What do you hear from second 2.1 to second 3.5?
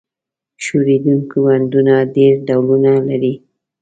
ډېر ډولونه لري.